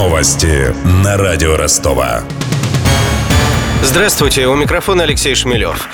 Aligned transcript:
Новости 0.00 0.74
на 1.04 1.18
радио 1.18 1.58
Ростова. 1.58 2.22
Здравствуйте, 3.82 4.46
у 4.46 4.54
микрофона 4.54 5.02
Алексей 5.02 5.34
Шмелев. 5.34 5.90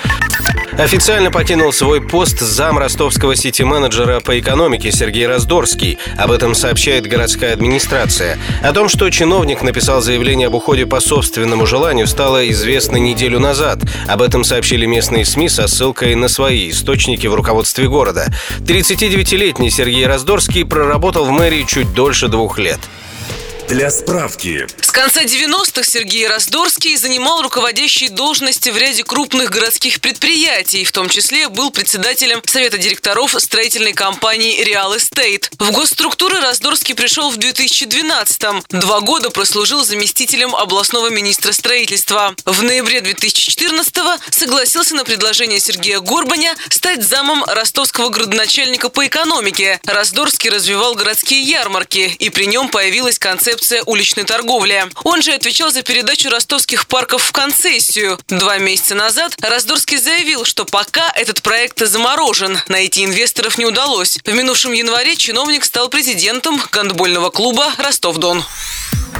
Официально 0.77 1.29
покинул 1.29 1.73
свой 1.73 2.01
пост 2.01 2.39
зам 2.39 2.77
ростовского 2.77 3.35
сити-менеджера 3.35 4.21
по 4.21 4.39
экономике 4.39 4.93
Сергей 4.93 5.27
Раздорский. 5.27 5.99
Об 6.17 6.31
этом 6.31 6.55
сообщает 6.55 7.05
городская 7.05 7.51
администрация. 7.51 8.39
О 8.63 8.71
том, 8.71 8.87
что 8.87 9.09
чиновник 9.09 9.61
написал 9.61 9.99
заявление 9.99 10.47
об 10.47 10.55
уходе 10.55 10.85
по 10.85 11.01
собственному 11.01 11.65
желанию, 11.65 12.07
стало 12.07 12.49
известно 12.49 12.95
неделю 12.95 13.41
назад. 13.41 13.79
Об 14.07 14.21
этом 14.21 14.45
сообщили 14.45 14.85
местные 14.85 15.25
СМИ 15.25 15.49
со 15.49 15.67
ссылкой 15.67 16.15
на 16.15 16.29
свои 16.29 16.69
источники 16.69 17.27
в 17.27 17.35
руководстве 17.35 17.89
города. 17.89 18.27
39-летний 18.59 19.69
Сергей 19.69 20.07
Раздорский 20.07 20.63
проработал 20.63 21.25
в 21.25 21.31
мэрии 21.31 21.65
чуть 21.67 21.93
дольше 21.93 22.29
двух 22.29 22.57
лет. 22.57 22.79
Для 23.67 23.91
справки. 23.91 24.65
С 24.81 24.91
конца 24.91 25.23
90-х 25.23 25.83
Сергей 25.83 26.25
Раздорский 26.25 26.95
занимал 26.95 27.41
руководящие 27.41 28.09
должности 28.09 28.69
в 28.69 28.77
ряде 28.77 29.03
крупных 29.03 29.49
городских 29.49 29.99
предприятий, 29.99 30.85
в 30.85 30.93
том 30.93 31.09
числе 31.09 31.49
был 31.49 31.69
председателем 31.69 32.41
Совета 32.45 32.77
директоров 32.77 33.35
строительной 33.37 33.91
компании 33.91 34.63
«Реал 34.63 34.95
Эстейт». 34.95 35.51
В 35.59 35.71
госструктуры 35.71 36.39
Раздорский 36.39 36.95
пришел 36.95 37.29
в 37.29 37.37
2012-м. 37.37 38.63
Два 38.69 39.01
года 39.01 39.31
прослужил 39.31 39.83
заместителем 39.83 40.55
областного 40.55 41.09
министра 41.09 41.51
строительства. 41.51 42.33
В 42.45 42.63
ноябре 42.63 42.99
2014-го 42.99 44.17
согласился 44.29 44.95
на 44.95 45.03
предложение 45.03 45.59
Сергея 45.59 45.99
Горбаня 45.99 46.55
стать 46.69 47.03
замом 47.03 47.43
ростовского 47.43 48.07
градоначальника 48.07 48.87
по 48.87 49.05
экономике. 49.05 49.81
Раздорский 49.83 50.49
развивал 50.49 50.95
городские 50.95 51.41
ярмарки, 51.41 52.15
и 52.17 52.29
при 52.29 52.45
нем 52.45 52.69
появилась 52.69 53.19
концепция 53.19 53.56
концепция 53.57 53.81
уличной 53.87 54.23
торговли. 54.23 54.83
Он 55.03 55.21
же 55.21 55.31
отвечал 55.31 55.71
за 55.71 55.81
передачу 55.81 56.29
ростовских 56.29 56.87
парков 56.87 57.23
в 57.23 57.31
концессию. 57.31 58.19
Два 58.27 58.59
месяца 58.59 58.93
назад 58.93 59.35
Раздорский 59.41 59.97
заявил, 59.97 60.45
что 60.45 60.63
пока 60.65 61.11
этот 61.15 61.41
проект 61.41 61.79
заморожен, 61.79 62.59
найти 62.67 63.03
инвесторов 63.03 63.57
не 63.57 63.65
удалось. 63.65 64.19
В 64.23 64.31
минувшем 64.31 64.73
январе 64.73 65.15
чиновник 65.15 65.63
стал 65.63 65.89
президентом 65.89 66.59
гандбольного 66.71 67.31
клуба 67.31 67.65
«Ростов-Дон». 67.79 68.43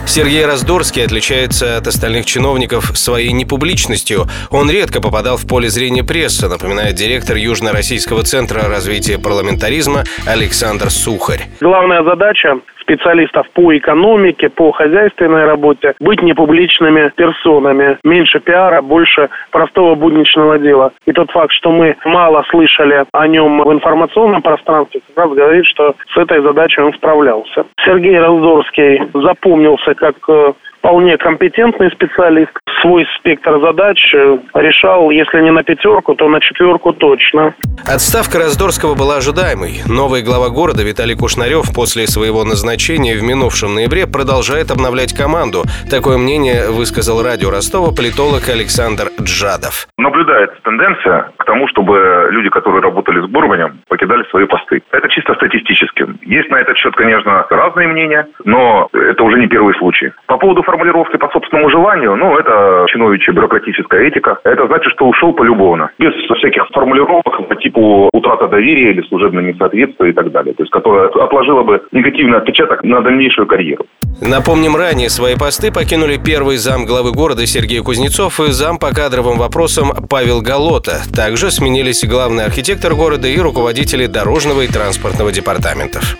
Сергей 0.05 0.45
Раздорский 0.45 1.03
отличается 1.03 1.77
от 1.77 1.87
остальных 1.87 2.25
чиновников 2.25 2.91
своей 2.95 3.31
непубличностью. 3.31 4.27
Он 4.51 4.69
редко 4.69 5.01
попадал 5.01 5.37
в 5.37 5.47
поле 5.47 5.69
зрения 5.69 6.03
прессы, 6.03 6.47
напоминает 6.47 6.95
директор 6.95 7.35
Южно-Российского 7.35 8.23
центра 8.23 8.69
развития 8.69 9.17
парламентаризма 9.17 10.03
Александр 10.25 10.91
Сухарь. 10.91 11.47
Главная 11.59 12.03
задача 12.03 12.61
специалистов 12.87 13.47
по 13.53 13.77
экономике, 13.77 14.49
по 14.49 14.71
хозяйственной 14.71 15.45
работе, 15.45 15.93
быть 15.99 16.21
непубличными 16.21 17.11
персонами. 17.15 17.97
Меньше 18.03 18.39
пиара, 18.39 18.81
больше 18.81 19.29
простого 19.51 19.95
будничного 19.95 20.57
дела. 20.57 20.93
И 21.05 21.11
тот 21.11 21.29
факт, 21.31 21.51
что 21.51 21.71
мы 21.71 21.97
мало 22.05 22.45
слышали 22.49 23.03
о 23.11 23.27
нем 23.27 23.61
в 23.61 23.73
информационном 23.73 24.41
пространстве, 24.41 25.01
как 25.07 25.25
раз 25.25 25.35
говорит, 25.35 25.65
что 25.65 25.95
с 26.13 26.17
этой 26.17 26.41
задачей 26.41 26.81
он 26.81 26.93
справлялся. 26.93 27.65
Сергей 27.83 28.17
Раздорский 28.17 29.01
запомнился 29.13 29.93
как 29.93 30.15
э, 30.29 30.53
вполне 30.79 31.17
компетентный 31.17 31.91
специалист. 31.91 32.51
Свой 32.81 33.05
спектр 33.17 33.59
задач 33.59 33.97
э, 34.13 34.37
решал, 34.53 35.09
если 35.09 35.41
не 35.41 35.51
на 35.51 35.63
пятерку, 35.63 36.13
то 36.13 36.29
на 36.29 36.39
четверку 36.39 36.93
точно. 36.93 37.55
Отставка 37.85 38.37
Раздорского 38.37 38.95
была 38.95 39.17
ожидаемой. 39.17 39.81
Новый 39.87 40.21
глава 40.23 40.49
города 40.49 40.83
Виталий 40.83 41.15
Кушнарев 41.15 41.73
после 41.73 42.05
своего 42.05 42.43
назначения 42.43 43.15
в 43.15 43.23
минувшем 43.23 43.73
ноябре 43.73 44.05
продолжает 44.05 44.69
обновлять 44.69 45.13
команду. 45.13 45.63
Такое 45.89 46.17
мнение 46.17 46.69
высказал 46.69 47.23
радио 47.23 47.49
Ростова 47.49 47.89
политолог 47.95 48.47
Александр 48.47 49.09
Джадов. 49.19 49.87
Наблюдается 49.97 50.57
тенденция 50.63 51.31
к 51.37 51.45
тому, 51.45 51.67
чтобы 51.67 52.29
люди, 52.29 52.49
которые 52.49 52.81
работали 52.81 53.25
с 53.25 53.29
Бурбанем, 53.29 53.81
покидали 53.87 54.23
свои 54.29 54.45
посты. 54.45 54.83
Это 54.91 55.09
чисто 55.09 55.33
статистически. 55.35 56.05
Есть 56.21 56.49
на 56.49 56.57
этот 56.57 56.77
счет, 56.77 56.93
конечно, 56.95 57.45
разные 57.49 57.87
мнения, 57.87 58.27
но 58.45 58.87
это 58.93 59.23
уже 59.23 59.39
не 59.39 59.47
первый 59.47 59.73
случай. 59.75 60.11
По 60.27 60.37
поводу 60.37 60.61
формулировки 60.67 61.17
по 61.17 61.29
собственному 61.29 61.69
желанию, 61.69 62.15
ну, 62.17 62.37
это 62.37 62.85
чиновичья 62.89 63.31
бюрократическая 63.31 64.01
этика. 64.01 64.37
Это 64.43 64.67
значит, 64.67 64.91
что 64.93 65.07
ушел 65.07 65.33
полюбовно. 65.33 65.89
Без 65.97 66.13
всяких 66.37 66.67
формулировок 66.73 67.47
по 67.47 67.55
типу 67.55 68.09
утрата 68.11 68.47
доверия 68.47 68.91
или 68.91 69.01
служебное 69.07 69.43
несоответствие 69.43 70.11
и 70.11 70.13
так 70.13 70.31
далее. 70.31 70.53
То 70.53 70.63
есть, 70.63 70.71
которая 70.71 71.07
отложила 71.07 71.63
бы 71.63 71.81
негативный 71.93 72.37
отпечаток 72.37 72.83
на 72.83 73.01
дальнейшую 73.01 73.47
карьеру. 73.47 73.85
Напомним, 74.21 74.75
ранее 74.75 75.09
свои 75.09 75.35
посты 75.35 75.71
покинули 75.71 76.17
первый 76.17 76.57
зам 76.57 76.85
главы 76.85 77.13
города 77.13 77.45
Сергей 77.45 77.81
Кузнецов 77.81 78.39
и 78.39 78.51
зам 78.51 78.77
по 78.77 78.93
кадровым 78.93 79.37
вопросам 79.37 79.91
Павел 80.09 80.41
Галота. 80.41 80.99
Также 81.15 81.49
сменились 81.49 82.03
главный 82.03 82.43
архитектор 82.43 82.93
города 82.93 83.27
и 83.27 83.39
руководители 83.39 84.07
дорожного 84.07 84.61
и 84.61 84.67
транспортного 84.67 85.31
департаментов. 85.31 86.17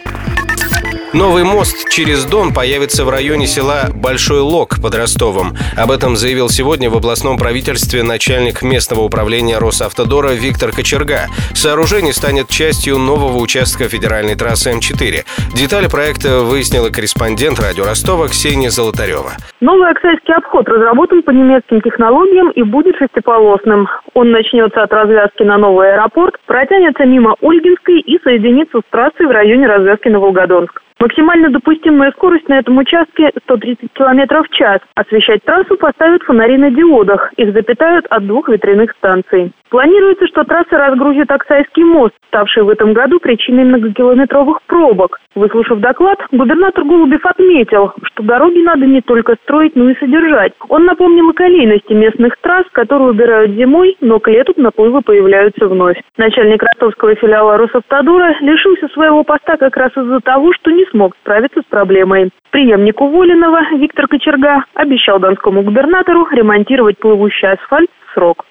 Новый 1.13 1.45
мост 1.45 1.89
через 1.89 2.25
Дон 2.25 2.53
появится 2.53 3.05
в 3.05 3.09
районе 3.09 3.47
села 3.47 3.87
Большой 3.95 4.41
Лог 4.41 4.81
под 4.81 4.93
Ростовом. 4.93 5.53
Об 5.77 5.89
этом 5.89 6.17
заявил 6.17 6.49
сегодня 6.49 6.89
в 6.89 6.97
областном 6.97 7.37
правительстве 7.37 8.03
начальник 8.03 8.61
местного 8.61 9.01
управления 9.01 9.57
Росавтодора 9.57 10.31
Виктор 10.33 10.71
Кочерга. 10.71 11.27
Сооружение 11.53 12.11
станет 12.11 12.49
частью 12.49 12.97
нового 12.97 13.37
участка 13.37 13.87
федеральной 13.87 14.35
трассы 14.35 14.71
М4. 14.71 15.23
Детали 15.55 15.87
проекта 15.87 16.43
выяснила 16.43 16.89
корреспондент 16.89 17.57
радио 17.59 17.85
Ростова 17.85 18.27
Ксения 18.27 18.69
Золотарева. 18.69 19.31
Новый 19.61 19.89
Оксайский 19.89 20.33
обход 20.35 20.67
разработан 20.67 21.23
по 21.23 21.31
немецким 21.31 21.79
технологиям 21.81 22.51
и 22.51 22.63
будет 22.63 22.97
шестиполосным. 22.97 23.87
Он 24.13 24.31
начнется 24.31 24.83
от 24.83 24.91
развязки 24.91 25.43
на 25.43 25.57
новый 25.57 25.93
аэропорт, 25.93 26.35
протянется 26.45 27.05
мимо 27.05 27.35
Ольгинской 27.41 28.01
и 28.01 28.19
соединится 28.23 28.79
с 28.79 28.91
трассой 28.91 29.25
в 29.25 29.31
районе 29.31 29.67
развязки 29.67 30.09
на 30.09 30.19
Волгодонск. 30.19 30.81
Максимально 30.99 31.49
допустимая 31.51 32.11
скорость 32.11 32.49
на 32.49 32.57
этом 32.59 32.77
участке 32.77 33.31
130 33.43 33.93
км 33.93 34.43
в 34.43 34.49
час. 34.49 34.79
Освещать 34.95 35.43
трассу 35.43 35.77
поставят 35.77 36.23
фонари 36.23 36.57
на 36.57 36.71
диодах. 36.71 37.31
Их 37.37 37.53
запитают 37.53 38.07
от 38.09 38.25
двух 38.25 38.49
ветряных 38.49 38.91
станций. 38.97 39.51
Планируется, 39.69 40.27
что 40.27 40.43
трасса 40.43 40.77
разгрузит 40.77 41.29
Оксайский 41.29 41.83
мост, 41.83 42.13
ставший 42.27 42.63
в 42.63 42.69
этом 42.69 42.93
году 42.93 43.19
причиной 43.19 43.65
многокилометровых 43.65 44.61
пробок. 44.63 45.19
Выслушав 45.35 45.79
доклад, 45.79 46.19
губернатор 46.31 46.83
Голубев 46.85 47.25
отметил, 47.25 47.93
что 48.03 48.23
дороги 48.23 48.59
надо 48.59 48.85
не 48.85 49.01
только 49.01 49.35
строить, 49.43 49.75
но 49.75 49.89
и 49.89 49.95
содержать. 49.95 50.53
Он 50.69 50.85
напомнил 50.85 51.29
о 51.29 51.33
колейности 51.33 51.93
местных 51.93 52.37
трасс, 52.41 52.65
которые 52.71 53.09
убирают 53.09 53.51
зимой, 53.51 53.97
но 54.01 54.19
к 54.19 54.29
лету 54.29 54.53
наплывы 54.55 55.01
появляются 55.01 55.67
вновь. 55.67 56.01
Начальник 56.17 56.63
ростовского 56.63 57.15
филиала 57.15 57.57
Росавтодора 57.57 58.35
лишился 58.39 58.87
своего 58.89 59.23
поста 59.23 59.57
как 59.57 59.75
раз 59.75 59.91
из-за 59.97 60.19
того, 60.21 60.53
что 60.53 60.71
не 60.71 60.85
смог 60.85 61.15
справиться 61.21 61.61
с 61.61 61.65
проблемой. 61.65 62.31
Преемник 62.51 63.01
уволенного 63.01 63.59
Виктор 63.77 64.07
Кочерга 64.07 64.63
обещал 64.73 65.19
донскому 65.19 65.61
губернатору 65.61 66.25
ремонтировать 66.31 66.97
плывущий 66.97 67.49
асфальт 67.49 67.89
в 68.07 68.13
срок. 68.13 68.45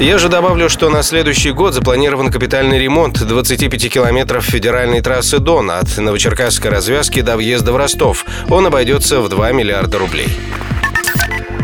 Я 0.00 0.18
же 0.18 0.28
добавлю, 0.28 0.68
что 0.68 0.90
на 0.90 1.02
следующий 1.02 1.50
год 1.50 1.74
запланирован 1.74 2.30
капитальный 2.30 2.78
ремонт 2.78 3.18
25 3.18 3.92
километров 3.92 4.44
федеральной 4.44 5.00
трассы 5.00 5.40
Дон 5.40 5.72
от 5.72 5.98
Новочеркасской 5.98 6.70
развязки 6.70 7.20
до 7.20 7.36
въезда 7.36 7.72
в 7.72 7.76
Ростов. 7.76 8.24
Он 8.48 8.64
обойдется 8.66 9.20
в 9.20 9.28
2 9.28 9.50
миллиарда 9.50 9.98
рублей. 9.98 10.28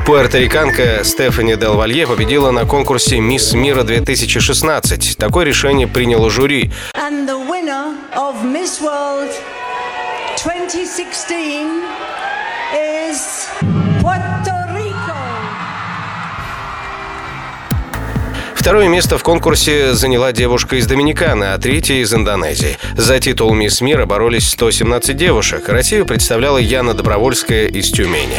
Пуэрториканка 0.05 1.05
Стефани 1.05 1.56
Дел 1.56 1.77
Валье 1.77 2.09
победила 2.09 2.50
на 2.50 2.66
конкурсе 2.66 3.21
«Мисс 3.21 3.55
Мира 3.55 3.84
2016». 3.84 5.16
Такое 5.16 5.44
решение 5.44 5.87
приняло 5.87 6.28
жюри. 6.28 6.72
And 6.94 7.28
the 7.28 7.38
winner 7.49 7.94
of 8.16 8.43
Miss 8.44 8.82
World 8.82 9.31
2016 10.37 11.85
is 12.75 13.49
Puerto 14.02 14.74
Второе 18.64 18.88
место 18.88 19.19
в 19.19 19.22
конкурсе 19.22 19.93
заняла 19.93 20.32
девушка 20.32 20.76
из 20.76 20.87
Доминиканы, 20.87 21.52
а 21.52 21.58
третье 21.58 21.96
из 21.96 22.14
Индонезии. 22.14 22.78
За 22.96 23.20
титул 23.20 23.52
«Мисс 23.52 23.82
Мира» 23.82 24.06
боролись 24.06 24.49
117 24.49 25.14
девушек. 25.14 25.69
Россию 25.69 26.06
представляла 26.06 26.56
Яна 26.56 26.94
Добровольская 26.94 27.66
из 27.66 27.90
Тюмени. 27.90 28.38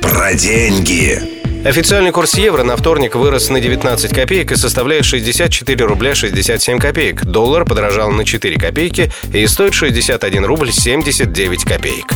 Про 0.00 0.32
деньги. 0.32 1.20
Официальный 1.66 2.12
курс 2.12 2.38
евро 2.38 2.62
на 2.62 2.78
вторник 2.78 3.14
вырос 3.14 3.50
на 3.50 3.60
19 3.60 4.10
копеек 4.14 4.52
и 4.52 4.56
составляет 4.56 5.04
64 5.04 5.84
рубля 5.84 6.14
67 6.14 6.78
копеек. 6.78 7.26
Доллар 7.26 7.66
подорожал 7.66 8.10
на 8.10 8.24
4 8.24 8.56
копейки 8.56 9.12
и 9.34 9.46
стоит 9.46 9.74
61 9.74 10.46
рубль 10.46 10.72
79 10.72 11.64
копеек. 11.64 12.06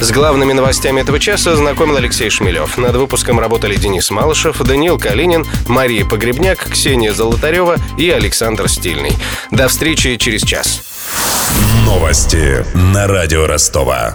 С 0.00 0.12
главными 0.12 0.54
новостями 0.54 1.02
этого 1.02 1.20
часа 1.20 1.54
знакомил 1.56 1.96
Алексей 1.96 2.30
Шмелев. 2.30 2.78
Над 2.78 2.96
выпуском 2.96 3.38
работали 3.38 3.76
Денис 3.76 4.10
Малышев, 4.10 4.58
Даниил 4.62 4.98
Калинин, 4.98 5.46
Мария 5.68 6.06
Погребняк, 6.06 6.70
Ксения 6.70 7.12
Золотарева 7.12 7.76
и 7.98 8.10
Александр 8.10 8.68
Стильный. 8.68 9.12
До 9.50 9.68
встречи 9.68 10.16
через 10.16 10.42
час. 10.42 10.82
Новости 11.84 12.64
на 12.74 13.06
радио 13.06 13.46
Ростова. 13.46 14.14